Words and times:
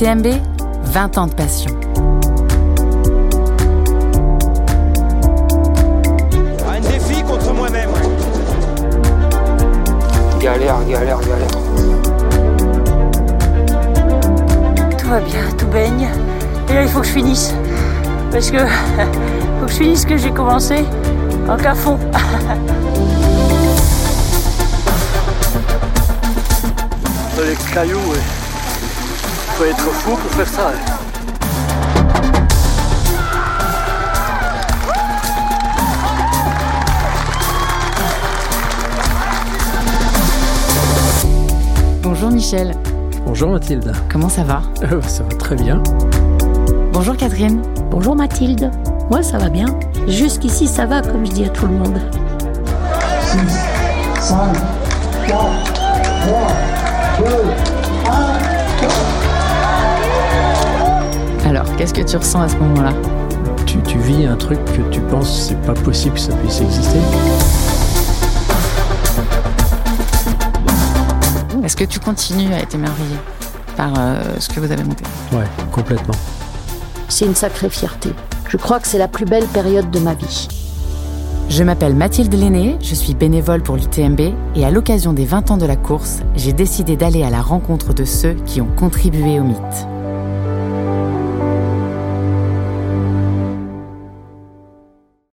UTMB, 0.00 0.28
20 0.84 1.18
ans 1.18 1.26
de 1.26 1.34
passion. 1.34 1.70
Un 6.66 6.80
défi 6.80 7.22
contre 7.22 7.52
moi-même. 7.52 7.90
Galère, 10.40 10.78
galère, 10.88 11.20
galère. 11.20 11.48
Tout 14.96 15.08
va 15.08 15.20
bien, 15.20 15.42
tout 15.58 15.66
baigne. 15.66 16.08
Et 16.70 16.72
là, 16.72 16.82
il 16.82 16.88
faut 16.88 17.00
que 17.00 17.06
je 17.06 17.12
finisse. 17.12 17.52
Parce 18.30 18.50
que 18.50 18.58
faut 19.60 19.66
que 19.66 19.72
je 19.72 19.76
finisse 19.76 20.02
ce 20.02 20.06
que 20.06 20.16
j'ai 20.16 20.30
commencé 20.30 20.84
en 21.48 21.56
cafond. 21.56 21.98
Dans 27.36 27.42
les 27.42 27.56
cailloux, 27.72 27.96
ouais. 28.10 28.20
Faut 29.56 29.64
être 29.64 29.78
fou 29.80 30.10
pour 30.16 30.30
faire 30.32 30.48
ça. 30.48 30.68
hein. 30.68 30.96
Bonjour 42.02 42.30
Michel, 42.30 42.72
Bonjour 43.26 43.50
Mathilde. 43.50 43.92
comment 44.10 44.28
ça 44.28 44.42
va? 44.44 44.62
Euh, 44.90 45.00
ça 45.02 45.22
va 45.22 45.30
très 45.36 45.56
bien. 45.56 45.82
Bonjour 46.92 47.16
Catherine. 47.16 47.62
Bonjour 47.90 48.16
Mathilde. 48.16 48.70
Moi, 49.10 49.22
ça 49.22 49.38
va 49.38 49.48
bien. 49.48 49.66
Jusqu'ici, 50.08 50.66
ça 50.66 50.86
va, 50.86 51.00
comme 51.02 51.24
je 51.24 51.30
dis 51.30 51.44
à 51.44 51.48
tout 51.48 51.66
le 51.66 51.72
monde. 51.72 52.00
Alors, 61.46 61.64
qu'est-ce 61.76 61.94
que 61.94 62.02
tu 62.02 62.16
ressens 62.16 62.42
à 62.42 62.48
ce 62.48 62.56
moment-là? 62.56 62.92
Tu, 63.66 63.80
tu 63.82 63.98
vis 63.98 64.26
un 64.26 64.36
truc 64.36 64.58
que 64.64 64.82
tu 64.90 65.00
penses 65.00 65.48
c'est 65.48 65.62
pas 65.62 65.74
possible 65.74 66.14
que 66.14 66.20
ça 66.20 66.32
puisse 66.34 66.60
exister? 66.60 66.98
Est-ce 71.64 71.76
que 71.76 71.84
tu 71.84 72.00
continues 72.00 72.52
à 72.52 72.58
être 72.58 72.74
émerveillé 72.74 73.16
par 73.76 73.92
euh, 73.96 74.20
ce 74.40 74.48
que 74.48 74.58
vous 74.58 74.72
avez 74.72 74.82
monté? 74.82 75.04
Ouais, 75.32 75.46
complètement. 75.70 76.14
C'est 77.10 77.26
une 77.26 77.34
sacrée 77.34 77.68
fierté. 77.68 78.10
Je 78.48 78.56
crois 78.56 78.78
que 78.78 78.86
c'est 78.86 78.96
la 78.96 79.08
plus 79.08 79.24
belle 79.24 79.46
période 79.46 79.90
de 79.90 79.98
ma 79.98 80.14
vie. 80.14 80.48
Je 81.48 81.64
m'appelle 81.64 81.96
Mathilde 81.96 82.32
Lenné, 82.32 82.76
je 82.80 82.94
suis 82.94 83.14
bénévole 83.14 83.62
pour 83.62 83.76
l'UTMB 83.76 84.20
et 84.54 84.64
à 84.64 84.70
l'occasion 84.70 85.12
des 85.12 85.24
20 85.24 85.50
ans 85.50 85.56
de 85.56 85.66
la 85.66 85.74
course, 85.74 86.20
j'ai 86.36 86.52
décidé 86.52 86.96
d'aller 86.96 87.24
à 87.24 87.30
la 87.30 87.42
rencontre 87.42 87.92
de 87.92 88.04
ceux 88.04 88.34
qui 88.46 88.60
ont 88.60 88.70
contribué 88.76 89.40
au 89.40 89.42
mythe. 89.42 89.86